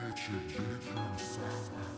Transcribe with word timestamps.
Get 0.00 0.28
your 0.30 0.40
dick 0.48 0.96
on 0.96 1.18
sour. 1.18 1.97